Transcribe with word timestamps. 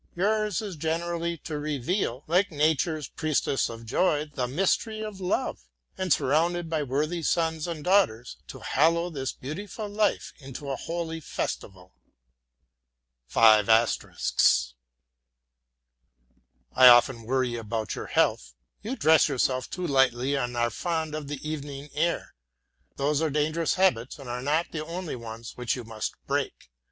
Yours 0.15 0.63
is 0.63 0.75
gently 0.77 1.37
to 1.37 1.59
reveal, 1.59 2.23
like 2.25 2.49
Nature's 2.49 3.07
priestess 3.07 3.69
of 3.69 3.85
joy, 3.85 4.25
the 4.25 4.47
mystery 4.47 5.01
of 5.01 5.21
love; 5.21 5.69
and, 5.95 6.11
surrounded 6.11 6.67
by 6.71 6.81
worthy 6.81 7.21
sons 7.21 7.67
and 7.67 7.83
daughters, 7.83 8.37
to 8.47 8.61
hallow 8.61 9.11
this 9.11 9.31
beautiful 9.31 9.87
life 9.87 10.33
into 10.39 10.71
a 10.71 10.75
holy 10.75 11.19
festival. 11.19 11.93
I 13.35 13.59
often 16.75 17.21
worry 17.21 17.53
about 17.55 17.93
your 17.93 18.07
health. 18.07 18.55
You 18.81 18.95
dress 18.95 19.29
yourself 19.29 19.69
too 19.69 19.85
lightly 19.85 20.33
and 20.33 20.57
are 20.57 20.71
fond 20.71 21.13
of 21.13 21.27
the 21.27 21.47
evening 21.47 21.89
air; 21.93 22.33
those 22.95 23.21
are 23.21 23.29
dangerous 23.29 23.75
habits 23.75 24.17
and 24.17 24.27
are 24.27 24.41
not 24.41 24.71
the 24.71 24.83
only 24.83 25.15
ones 25.15 25.55
which 25.55 25.75
you 25.75 25.83
must 25.83 26.15
break. 26.25 26.71